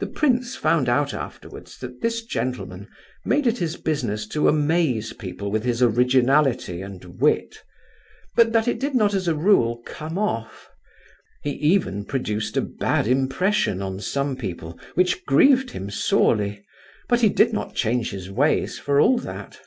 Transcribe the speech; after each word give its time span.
The 0.00 0.08
prince 0.08 0.56
found 0.56 0.88
out 0.88 1.14
afterwards 1.14 1.78
that 1.78 2.00
this 2.02 2.24
gentleman 2.24 2.88
made 3.24 3.46
it 3.46 3.58
his 3.58 3.76
business 3.76 4.26
to 4.26 4.48
amaze 4.48 5.12
people 5.12 5.52
with 5.52 5.62
his 5.62 5.80
originality 5.80 6.82
and 6.82 7.20
wit, 7.22 7.58
but 8.34 8.52
that 8.52 8.66
it 8.66 8.80
did 8.80 8.96
not 8.96 9.14
as 9.14 9.28
a 9.28 9.36
rule 9.36 9.80
"come 9.86 10.18
off." 10.18 10.68
He 11.44 11.50
even 11.52 12.04
produced 12.04 12.56
a 12.56 12.60
bad 12.60 13.06
impression 13.06 13.80
on 13.82 14.00
some 14.00 14.34
people, 14.34 14.80
which 14.96 15.24
grieved 15.26 15.70
him 15.70 15.90
sorely; 15.90 16.66
but 17.08 17.20
he 17.20 17.28
did 17.28 17.52
not 17.52 17.72
change 17.76 18.10
his 18.10 18.32
ways 18.32 18.80
for 18.80 19.00
all 19.00 19.16
that. 19.18 19.60